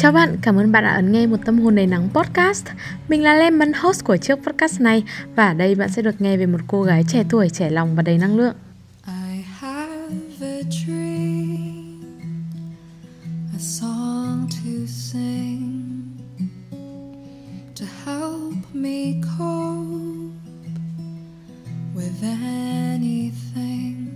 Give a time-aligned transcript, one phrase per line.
[0.00, 2.66] Chào bạn, cảm ơn bạn đã ấn nghe một tâm hồn đầy nắng podcast.
[3.08, 5.02] Mình là Lemon, host của chiếc podcast này
[5.36, 7.94] và ở đây bạn sẽ được nghe về một cô gái trẻ tuổi, trẻ lòng
[7.96, 8.54] và đầy năng lượng.
[9.06, 12.02] I have a dream,
[13.54, 16.02] a song to sing
[17.80, 20.34] to help me cope
[21.94, 24.06] with anything.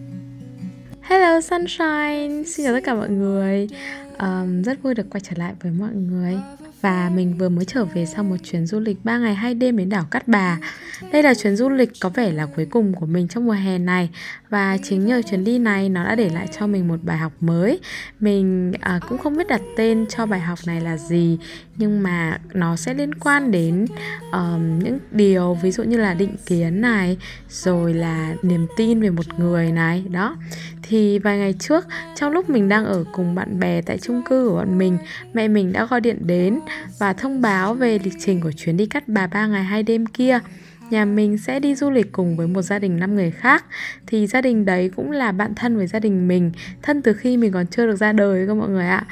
[1.00, 3.68] Hello Sunshine, xin chào tất cả mọi người
[4.22, 6.38] um, Rất vui được quay trở lại với mọi người.
[6.80, 9.76] Và mình vừa mới trở về sau một chuyến du lịch 3 ngày 2 đêm
[9.76, 10.58] đến đảo Cát Bà.
[11.12, 13.78] Đây là chuyến du lịch có vẻ là cuối cùng của mình trong mùa hè
[13.78, 14.10] này.
[14.48, 17.32] Và chính nhờ chuyến đi này nó đã để lại cho mình một bài học
[17.40, 17.80] mới.
[18.20, 21.38] Mình uh, cũng không biết đặt tên cho bài học này là gì
[21.76, 23.86] Nhưng mà nó sẽ liên quan đến
[24.32, 27.16] um, những điều ví dụ như là định kiến này
[27.48, 30.36] Rồi là niềm tin về một người này Đó
[30.82, 34.48] thì vài ngày trước, trong lúc mình đang ở cùng bạn bè tại chung cư
[34.48, 34.98] của bọn mình,
[35.32, 36.60] mẹ mình đã gọi điện đến
[36.98, 40.06] và thông báo về lịch trình của chuyến đi cắt bà ba ngày hai đêm
[40.06, 40.38] kia.
[40.90, 43.64] Nhà mình sẽ đi du lịch cùng với một gia đình năm người khác.
[44.06, 47.36] Thì gia đình đấy cũng là bạn thân với gia đình mình, thân từ khi
[47.36, 49.06] mình còn chưa được ra đời cơ mọi người ạ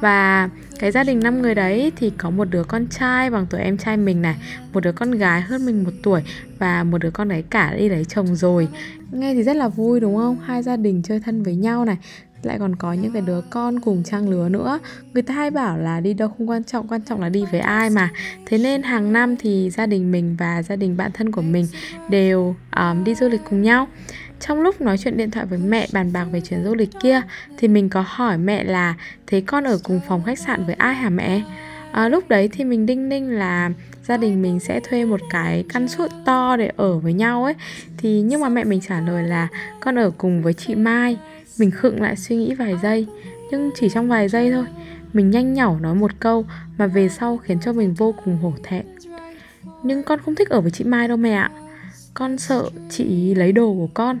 [0.00, 3.60] và cái gia đình năm người đấy thì có một đứa con trai bằng tuổi
[3.60, 4.36] em trai mình này
[4.72, 6.22] một đứa con gái hơn mình một tuổi
[6.58, 8.68] và một đứa con gái cả đi lấy chồng rồi.
[9.12, 10.38] Nghe thì rất là vui đúng không?
[10.44, 11.96] Hai gia đình chơi thân với nhau này
[12.42, 14.78] lại còn có những cái đứa con cùng trang lứa nữa.
[15.14, 17.60] Người ta hay bảo là đi đâu không quan trọng quan trọng là đi với
[17.60, 18.10] ai mà.
[18.46, 21.66] Thế nên hàng năm thì gia đình mình và gia đình bạn thân của mình
[22.10, 23.88] đều um, đi du lịch cùng nhau
[24.40, 27.22] trong lúc nói chuyện điện thoại với mẹ bàn bạc về chuyến du lịch kia
[27.58, 28.94] thì mình có hỏi mẹ là
[29.26, 31.42] thế con ở cùng phòng khách sạn với ai hả mẹ?
[31.92, 33.70] À, lúc đấy thì mình đinh ninh là
[34.04, 37.54] gia đình mình sẽ thuê một cái căn suốt to để ở với nhau ấy.
[37.96, 39.48] Thì nhưng mà mẹ mình trả lời là
[39.80, 41.16] con ở cùng với chị mai.
[41.58, 43.06] Mình khựng lại suy nghĩ vài giây
[43.50, 44.64] nhưng chỉ trong vài giây thôi
[45.12, 46.44] mình nhanh nhảu nói một câu
[46.78, 48.86] mà về sau khiến cho mình vô cùng hổ thẹn.
[49.82, 51.50] Nhưng con không thích ở với chị mai đâu mẹ ạ.
[52.14, 54.18] Con sợ chị lấy đồ của con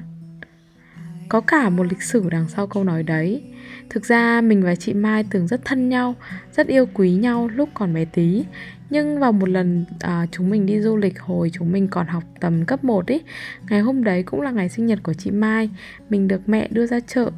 [1.28, 3.42] có cả một lịch sử đằng sau câu nói đấy.
[3.90, 6.14] Thực ra mình và chị mai từng rất thân nhau
[6.52, 8.44] rất yêu quý nhau lúc còn bé tí.
[8.90, 12.22] Nhưng vào một lần à, chúng mình đi du lịch hồi chúng mình còn học
[12.40, 13.20] tầm cấp 1 ý
[13.70, 15.70] Ngày hôm đấy cũng là ngày sinh nhật của chị Mai.
[16.10, 17.30] Mình được mẹ đưa ra chợ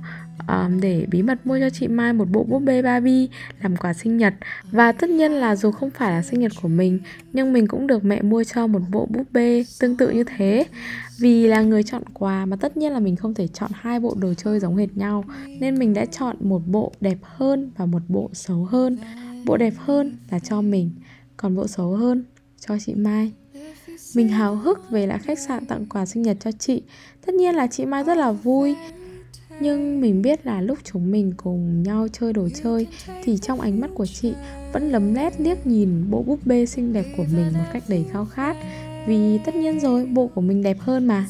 [0.48, 3.26] um, để bí mật mua cho chị Mai một bộ búp bê Barbie
[3.62, 4.34] làm quà sinh nhật.
[4.70, 6.98] Và tất nhiên là dù không phải là sinh nhật của mình
[7.32, 10.66] nhưng mình cũng được mẹ mua cho một bộ búp bê tương tự như thế.
[11.19, 14.14] Vì là người chọn quà mà tất nhiên là mình không thể chọn hai bộ
[14.20, 15.25] đồ chơi giống hệt nhau
[15.60, 18.98] nên mình đã chọn một bộ đẹp hơn và một bộ xấu hơn.
[19.47, 20.91] Bộ đẹp hơn là cho mình
[21.37, 22.25] còn bộ xấu hơn
[22.66, 23.32] cho chị Mai.
[24.14, 26.82] Mình hào hức về lại khách sạn tặng quà sinh nhật cho chị.
[27.26, 28.76] Tất nhiên là chị Mai rất là vui
[29.60, 32.86] nhưng mình biết là lúc chúng mình cùng nhau chơi đồ chơi,
[33.24, 34.32] thì trong ánh mắt của chị
[34.72, 38.04] vẫn lấm lét liếc nhìn bộ búp bê xinh đẹp của mình một cách đầy
[38.12, 38.56] khao khát.
[39.06, 41.26] Vì tất nhiên rồi, bộ của mình đẹp hơn mà.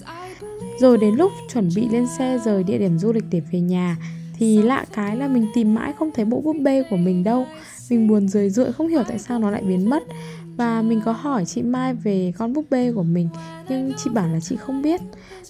[0.81, 3.97] Rồi đến lúc chuẩn bị lên xe rời địa điểm du lịch để về nhà,
[4.39, 7.47] thì lạ cái là mình tìm mãi không thấy bộ búp bê của mình đâu.
[7.91, 10.03] Mình buồn rười rượi không hiểu tại sao nó lại biến mất
[10.59, 13.29] và mình có hỏi chị Mai về con búp bê của mình,
[13.69, 15.01] nhưng chị bảo là chị không biết.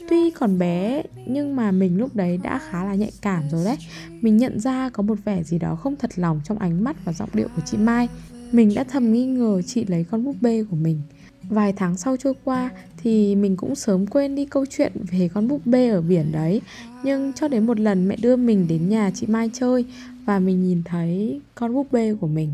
[0.08, 3.76] Tuy còn bé, nhưng mà mình lúc đấy đã khá là nhạy cảm rồi đấy.
[4.20, 7.12] Mình nhận ra có một vẻ gì đó không thật lòng trong ánh mắt và
[7.12, 8.08] giọng điệu của chị Mai.
[8.52, 11.00] Mình đã thầm nghi ngờ chị lấy con búp bê của mình.
[11.42, 12.70] Vài tháng sau trôi qua
[13.02, 16.60] thì mình cũng sớm quên đi câu chuyện về con búp bê ở biển đấy.
[17.04, 19.84] Nhưng cho đến một lần mẹ đưa mình đến nhà chị mai chơi
[20.24, 22.52] và mình nhìn thấy con búp bê của mình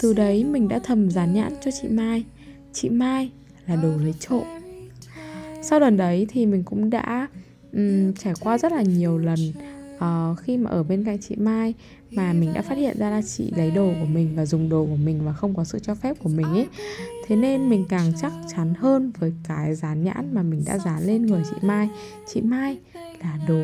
[0.00, 2.24] từ đấy mình đã thầm dán nhãn cho chị mai.
[2.72, 3.30] Chị mai
[3.66, 4.44] là đồ lấy trộm.
[5.62, 7.28] Sau lần đấy thì mình cũng đã
[7.72, 9.52] um, trải qua rất là nhiều lần
[9.96, 11.74] uh, khi mà ở bên cạnh chị mai
[12.10, 14.86] mà mình đã phát hiện ra là chị lấy đồ của mình và dùng đồ
[14.86, 16.66] của mình và không có sự cho phép của mình ấy.
[17.26, 21.06] Thế nên mình càng chắc chắn hơn với cái dán nhãn mà mình đã dán
[21.06, 21.88] lên người chị mai.
[22.32, 22.78] Chị mai
[23.20, 23.60] là đồ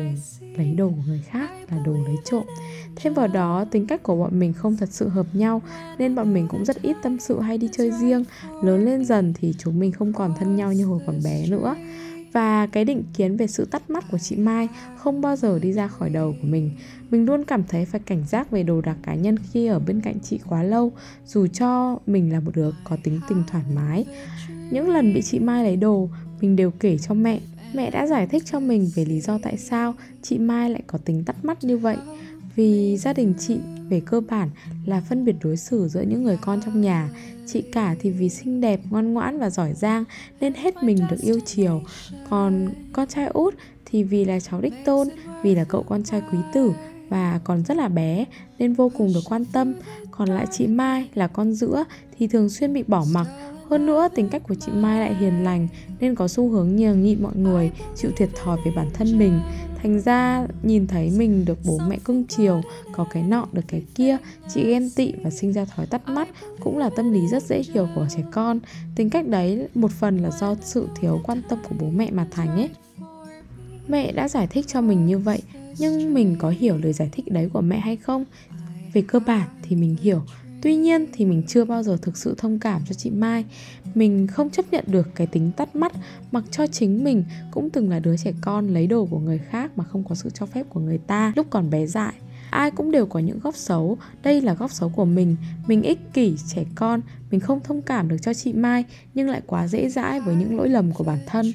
[0.57, 2.43] lấy đồ của người khác là đồ lấy trộm
[2.95, 5.61] thêm vào đó tính cách của bọn mình không thật sự hợp nhau
[5.97, 8.23] nên bọn mình cũng rất ít tâm sự hay đi chơi riêng
[8.63, 11.75] lớn lên dần thì chúng mình không còn thân nhau như hồi còn bé nữa
[12.37, 14.67] và cái định kiến về sự tắt mắt của chị Mai
[14.97, 16.71] không bao giờ đi ra khỏi đầu của mình.
[17.09, 20.01] Mình luôn cảm thấy phải cảnh giác về đồ đạc cá nhân khi ở bên
[20.01, 20.91] cạnh chị quá lâu,
[21.25, 24.05] dù cho mình là một đứa có tính tình thoải mái.
[24.71, 26.09] Những lần bị chị Mai lấy đồ,
[26.41, 27.39] mình đều kể cho mẹ.
[27.73, 30.97] Mẹ đã giải thích cho mình về lý do tại sao chị Mai lại có
[30.97, 31.97] tính tắt mắt như vậy.
[32.55, 33.57] Vì gia đình chị
[33.89, 34.49] về cơ bản
[34.85, 37.09] là phân biệt đối xử giữa những người con trong nhà
[37.47, 40.03] chị cả thì vì xinh đẹp, ngoan ngoãn và giỏi giang
[40.39, 41.81] nên hết mình được yêu chiều
[42.29, 43.55] còn con trai út
[43.85, 45.07] thì vì là cháu đích tôn,
[45.43, 46.71] vì là cậu con trai quý tử
[47.09, 48.25] và còn rất là bé
[48.59, 49.73] nên vô cùng được quan tâm.
[50.11, 51.83] Còn lại chị Mai là con giữa
[52.17, 53.27] thì thường xuyên bị bỏ mặc.
[53.69, 55.67] Hơn nữa, tính cách của chị Mai lại hiền lành
[55.99, 59.39] nên có xu hướng nhường nhịn mọi người, chịu thiệt thòi về bản thân mình.
[59.81, 62.61] Thành ra nhìn thấy mình được bố mẹ cưng chiều,
[62.91, 64.17] có cái nọ được cái kia,
[64.53, 66.27] chị ghen tị và sinh ra thói tắt mắt
[66.59, 68.59] cũng là tâm lý rất dễ hiểu của trẻ con.
[68.95, 72.27] Tính cách đấy một phần là do sự thiếu quan tâm của bố mẹ mà
[72.31, 72.69] thành ấy.
[73.87, 75.41] Mẹ đã giải thích cho mình như vậy,
[75.77, 78.25] nhưng mình có hiểu lời giải thích đấy của mẹ hay không?
[78.93, 80.21] Về cơ bản thì mình hiểu,
[80.61, 83.45] Tuy nhiên thì mình chưa bao giờ thực sự thông cảm cho chị Mai.
[83.95, 85.91] Mình không chấp nhận được cái tính tắt mắt,
[86.31, 89.71] Mặc cho chính mình cũng từng là đứa trẻ con lấy đồ của người khác
[89.75, 92.13] mà không có sự cho phép của người ta lúc còn bé dại.
[92.49, 95.35] Ai cũng đều có những góc xấu, đây là góc xấu của mình.
[95.67, 97.01] Mình ích kỷ, trẻ con,
[97.31, 100.57] mình không thông cảm được cho chị mai nhưng lại quá dễ dãi với những
[100.57, 101.53] lỗi lầm của bản thân.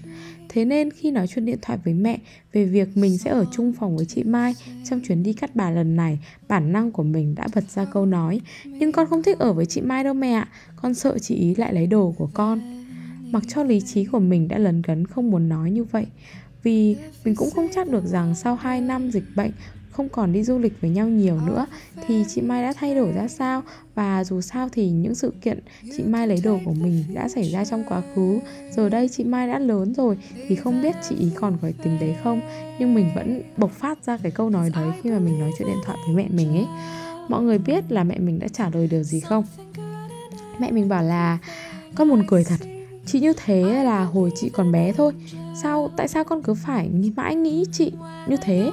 [0.52, 2.18] Thế nên khi nói chuyện điện thoại với mẹ
[2.52, 4.54] về việc mình sẽ ở chung phòng với chị Mai
[4.84, 6.18] trong chuyến đi cắt bà lần này,
[6.48, 9.66] bản năng của mình đã bật ra câu nói Nhưng con không thích ở với
[9.66, 12.60] chị Mai đâu mẹ ạ, con sợ chị ý lại lấy đồ của con.
[13.30, 16.06] Mặc cho lý trí của mình đã lấn cấn không muốn nói như vậy
[16.62, 19.50] vì mình cũng không chắc được rằng sau 2 năm dịch bệnh
[19.92, 21.66] không còn đi du lịch với nhau nhiều nữa
[22.06, 23.62] thì chị Mai đã thay đổi ra sao?
[23.94, 25.58] Và dù sao thì những sự kiện
[25.96, 28.38] chị Mai lấy đồ của mình đã xảy ra trong quá khứ.
[28.76, 30.18] Giờ đây chị Mai đã lớn rồi
[30.48, 32.40] thì không biết chị ý còn có tình đấy không?
[32.78, 35.68] Nhưng mình vẫn bộc phát ra cái câu nói đấy khi mà mình nói chuyện
[35.68, 36.66] điện thoại với mẹ mình ấy.
[37.28, 39.44] Mọi người biết là mẹ mình đã trả lời điều gì không?
[40.58, 41.38] Mẹ mình bảo là
[41.94, 42.56] con buồn cười thật.
[43.06, 45.12] Chị như thế là hồi chị còn bé thôi.
[45.62, 47.92] Sao tại sao con cứ phải nghĩ mãi nghĩ chị
[48.28, 48.70] như thế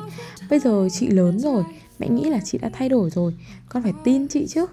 [0.50, 1.64] bây giờ chị lớn rồi,
[2.00, 3.34] mẹ nghĩ là chị đã thay đổi rồi.
[3.70, 4.66] Con phải tin chị chứ.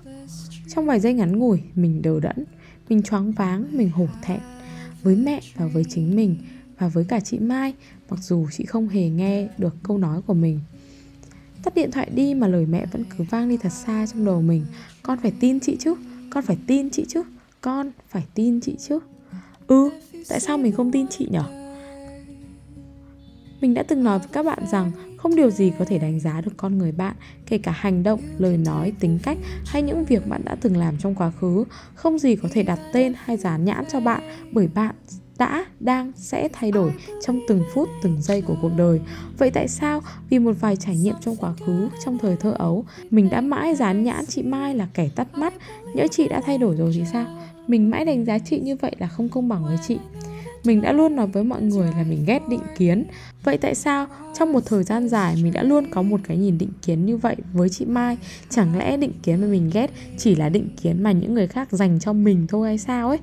[0.69, 2.44] Trong vài giây ngắn ngủi, mình đờ đẫn,
[2.88, 4.40] mình choáng váng, mình hổ thẹn
[5.02, 6.37] với mẹ và với chính mình
[6.78, 7.75] và với cả chị mai,
[8.11, 10.61] mặc dù chị không hề nghe được câu nói của mình.
[11.62, 14.43] Tắt điện thoại đi mà lời mẹ vẫn cứ vang đi thật xa trong đầu
[14.43, 14.64] mình.
[15.02, 15.94] Con phải tin chị chứ,
[16.31, 17.22] con phải tin chị chứ,
[17.61, 18.99] con phải tin chị chứ.
[19.67, 19.90] Ừ
[20.29, 21.66] tại sao mình không tin chị nhở?
[23.61, 26.41] Mình đã từng nói với các bạn rằng không điều gì có thể đánh giá
[26.41, 27.17] được con người bạn,
[27.47, 30.99] kể cả hành động, lời nói, tính cách hay những việc bạn đã từng làm
[30.99, 31.64] trong quá khứ.
[31.94, 34.20] Không gì có thể đặt tên hay dán nhãn cho bạn
[34.53, 34.94] bởi bạn
[35.38, 36.93] đã, đang, sẽ thay đổi
[37.23, 39.00] trong từng phút, từng giây của cuộc đời.
[39.38, 42.85] Vậy tại sao vì một vài trải nghiệm trong quá khứ, trong thời thơ ấu,
[43.11, 45.55] mình đã mãi dán nhãn chị Mai là kẻ tắt mắt,
[45.94, 47.26] nhỡ chị đã thay đổi rồi thì sao?
[47.67, 49.99] Mình mãi đánh giá chị như vậy là không công bằng với chị.
[50.67, 53.05] Mình đã luôn nói với mọi người là mình ghét định kiến.
[53.45, 54.07] Vậy tại sao
[54.39, 57.17] trong một thời gian dài mình đã luôn có một cái nhìn định kiến như
[57.17, 58.19] vậy với chị Mai?
[58.51, 61.73] Chẳng lẽ định kiến mà mình ghét chỉ là định kiến mà những người khác
[61.73, 63.19] dành cho mình thôi hay sao ấy?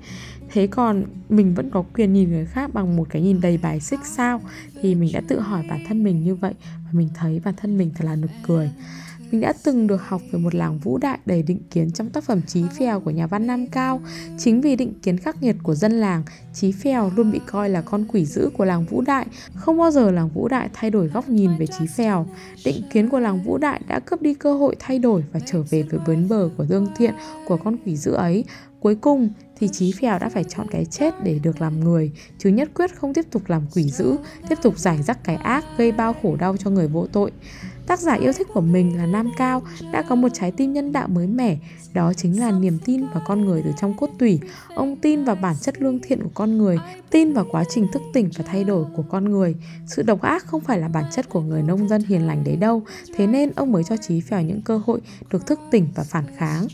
[0.50, 3.80] Thế còn mình vẫn có quyền nhìn người khác bằng một cái nhìn đầy bài
[3.80, 4.42] xích sao?
[4.82, 7.78] Thì mình đã tự hỏi bản thân mình như vậy Và mình thấy bản thân
[7.78, 8.72] mình thật là nực cười
[9.34, 12.24] mình đã từng được học về một làng vũ đại đầy định kiến trong tác
[12.24, 14.02] phẩm Chí Phèo của nhà văn Nam Cao.
[14.38, 17.82] Chính vì định kiến khắc nghiệt của dân làng, Chí Phèo luôn bị coi là
[17.82, 19.26] con quỷ dữ của làng vũ đại.
[19.56, 22.26] Không bao giờ làng vũ đại thay đổi góc nhìn về Chí Phèo.
[22.66, 25.62] Định kiến của làng vũ đại đã cướp đi cơ hội thay đổi và trở
[25.62, 27.14] về với bến bờ của dương thiện
[27.48, 28.46] của con quỷ dữ ấy.
[28.80, 32.50] Cuối cùng thì Chí Phèo đã phải chọn cái chết để được làm người, chứ
[32.50, 34.16] nhất quyết không tiếp tục làm quỷ dữ,
[34.50, 37.32] tiếp tục giải rắc cái ác gây bao khổ đau cho người vô tội.
[37.88, 40.92] Tác giả yêu thích của mình là Nam Cao đã có một trái tim nhân
[40.92, 41.58] đạo mới mẻ,
[41.94, 44.40] đó chính là niềm tin vào con người từ trong cốt tủy.
[44.76, 46.78] Ông tin vào bản chất lương thiện của con người,
[47.10, 49.56] tin vào quá trình thức tỉnh và thay đổi của con người.
[49.88, 52.56] Sự độc ác không phải là bản chất của người nông dân hiền lành đấy
[52.56, 52.84] đâu,
[53.16, 56.26] thế nên ông mới cho Chí Phèo những cơ hội được thức tỉnh và phản
[56.38, 56.68] kháng.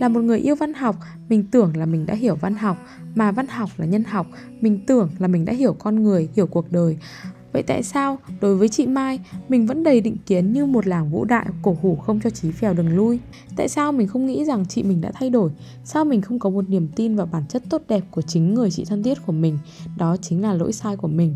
[0.00, 0.96] Là một người yêu văn học,
[1.28, 2.76] mình tưởng là mình đã hiểu văn học,
[3.14, 4.26] mà văn học là nhân học,
[4.60, 6.96] mình tưởng là mình đã hiểu con người, hiểu cuộc đời.
[7.52, 11.10] Vậy tại sao, đối với chị Mai, mình vẫn đầy định kiến như một làng
[11.10, 13.18] vũ đại cổ hủ không cho chí phèo đường lui?
[13.56, 15.50] Tại sao mình không nghĩ rằng chị mình đã thay đổi?
[15.84, 18.70] Sao mình không có một niềm tin vào bản chất tốt đẹp của chính người
[18.70, 19.58] chị thân thiết của mình?
[19.98, 21.34] Đó chính là lỗi sai của mình.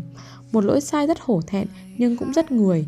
[0.51, 2.85] Một lỗi sai rất hổ thẹn, nhưng cũng rất người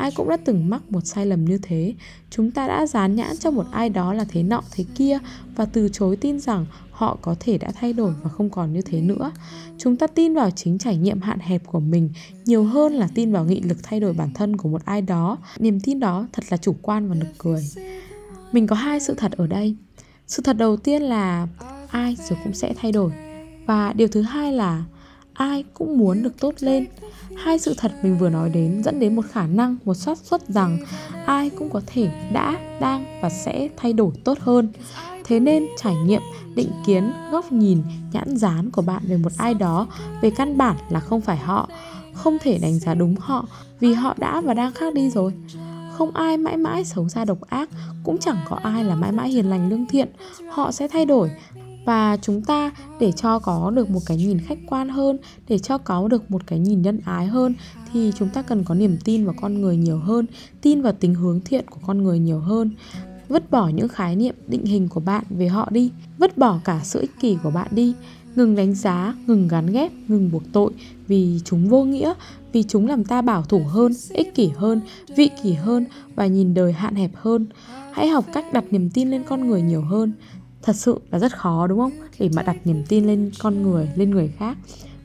[0.00, 1.94] ai cũng đã từng mắc một sai lầm như thế
[2.30, 5.18] chúng ta đã dán nhãn cho một ai đó là thế nọ, thế kia,
[5.56, 6.66] và từ chối tin rằng
[7.00, 9.30] họ có thể đã thay đổi và không còn như thế nữa.
[9.78, 12.10] Chúng ta tin vào chính trải nghiệm hạn hẹp của mình
[12.44, 15.38] nhiều hơn là tin vào nghị lực thay đổi bản thân của một ai đó.
[15.58, 17.68] Niềm tin đó thật là chủ quan và nực cười.
[18.52, 19.76] Mình có hai sự thật ở đây.
[20.26, 21.48] Sự thật đầu tiên là
[21.90, 23.12] ai rồi cũng sẽ thay đổi.
[23.66, 24.84] Và điều thứ hai là
[25.32, 26.86] ai cũng muốn được tốt lên.
[27.36, 30.48] Hai sự thật mình vừa nói đến dẫn đến một khả năng, một xác suất
[30.48, 30.78] rằng
[31.26, 34.72] ai cũng có thể đã, đang và sẽ thay đổi tốt hơn.
[35.24, 36.22] Thế nên trải nghiệm
[36.54, 39.86] định kiến, góc nhìn, nhãn dán của bạn về một ai đó
[40.22, 41.68] về căn bản là không phải họ,
[42.12, 43.46] không thể đánh giá đúng họ
[43.80, 45.32] vì họ đã và đang khác đi rồi.
[45.92, 47.68] Không ai mãi mãi xấu xa độc ác,
[48.04, 50.08] cũng chẳng có ai là mãi mãi hiền lành lương thiện,
[50.50, 51.30] họ sẽ thay đổi.
[51.86, 55.78] Và chúng ta, để cho có được một cái nhìn khách quan hơn, để cho
[55.78, 57.54] có được một cái nhìn nhân ái hơn,
[57.92, 60.26] thì chúng ta cần có niềm tin vào con người nhiều hơn,
[60.60, 62.70] tin vào tính hướng thiện của con người nhiều hơn
[63.30, 66.80] vứt bỏ những khái niệm định hình của bạn về họ đi, vứt bỏ cả
[66.84, 67.94] sự ích kỷ của bạn đi.
[68.36, 70.72] Ngừng đánh giá, ngừng gắn ghép, ngừng buộc tội
[71.08, 72.14] vì chúng vô nghĩa,
[72.52, 74.80] vì chúng làm ta bảo thủ hơn, ích kỷ hơn,
[75.16, 75.84] vị kỷ hơn
[76.14, 77.46] và nhìn đời hạn hẹp hơn.
[77.92, 80.12] Hãy học cách đặt niềm tin lên con người nhiều hơn.
[80.62, 81.92] Thật sự là rất khó, đúng không?
[82.18, 84.56] Để mà đặt niềm tin lên con người, lên người khác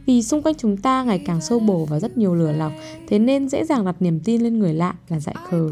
[0.06, 2.72] vì xung quanh chúng ta ngày càng sâu bồ và rất nhiều lừa lọc
[3.08, 5.70] thế nên dễ dàng đặt niềm tin lên người lạ là dại khờ.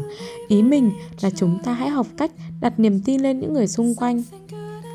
[0.48, 3.94] Ý mình là chúng ta hãy học cách đặt niềm tin lên những người xung
[3.94, 4.22] quanh.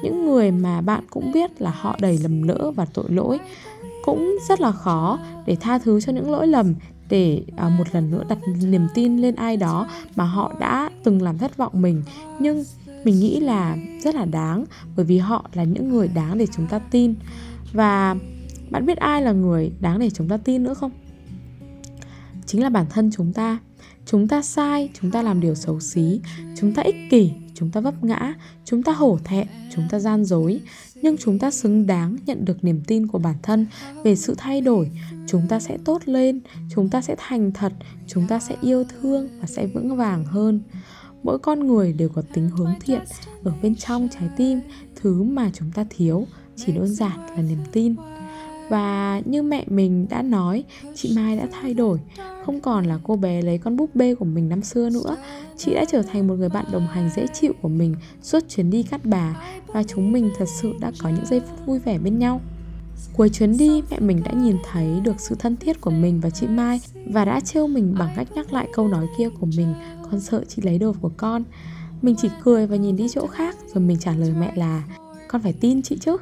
[0.04, 3.40] Những người mà bạn cũng biết là họ đầy lầm lỡ và tội lỗi
[4.06, 6.74] cũng rất là khó để tha thứ cho những lỗi lầm
[7.10, 11.22] để à, một lần nữa đặt niềm tin lên ai đó mà họ đã từng
[11.22, 12.04] làm thất vọng mình.
[12.40, 12.64] Nhưng
[13.04, 14.66] mình nghĩ là rất là đáng
[14.96, 17.16] bởi vì họ là những người đáng để chúng ta tin.
[17.74, 18.16] Và
[18.72, 20.92] bạn biết ai là người đáng để chúng ta tin nữa không
[22.46, 23.60] chính là bản thân chúng ta
[24.06, 26.22] chúng ta sai chúng ta làm điều xấu xí
[26.58, 28.34] chúng ta ích kỷ chúng ta vấp ngã
[28.66, 30.62] chúng ta hổ thẹn chúng ta gian dối
[30.96, 33.68] nhưng chúng ta xứng đáng nhận được niềm tin của bản thân
[34.04, 34.92] về sự thay đổi
[35.28, 37.74] chúng ta sẽ tốt lên chúng ta sẽ thành thật
[38.08, 40.62] chúng ta sẽ yêu thương và sẽ vững vàng hơn
[41.24, 43.02] mỗi con người đều có tính hướng thiện
[43.44, 44.60] ở bên trong trái tim
[44.96, 47.96] thứ mà chúng ta thiếu chỉ đơn giản là niềm tin
[48.70, 50.64] và như mẹ mình đã nói
[50.96, 52.00] chị mai đã thay đổi.
[52.46, 55.18] Không còn là cô bé lấy con búp bê của mình năm xưa nữa.
[55.58, 58.70] Chị đã trở thành một người bạn đồng hành dễ chịu của mình suốt chuyến
[58.70, 59.42] đi cắt bà.
[59.68, 62.42] Và chúng mình thật sự đã có những giây phút vui vẻ bên nhau.
[63.18, 66.30] Cuối chuyến đi, mẹ mình đã nhìn thấy được sự thân thiết của mình và
[66.30, 69.74] chị Mai và đã trêu mình bằng cách nhắc lại câu nói kia của mình
[70.04, 71.44] con sợ chị lấy đồ của con.
[72.02, 74.84] Mình chỉ cười và nhìn đi chỗ khác rồi mình trả lời mẹ là
[75.28, 76.18] con phải tin chị chứ.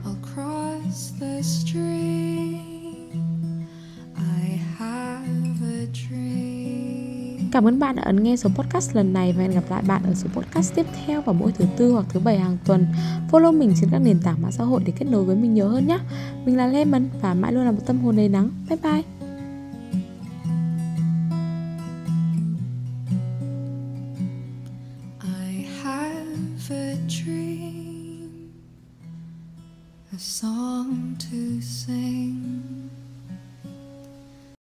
[7.51, 10.01] Cảm ơn bạn đã ấn nghe số podcast lần này và hẹn gặp lại bạn
[10.03, 12.85] ở số podcast tiếp theo vào mỗi thứ tư hoặc thứ bảy hàng tuần.
[13.31, 15.69] Follow mình trên các nền tảng mạng xã hội để kết nối với mình nhiều
[15.69, 15.99] hơn nhé.
[16.45, 18.49] Mình là Lemon và mãi luôn là một tâm hồn đầy nắng.
[18.69, 19.16] Bye bye.